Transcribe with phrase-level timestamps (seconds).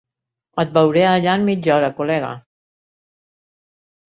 [0.63, 2.33] Et veuré allà en mitja hora col·lega.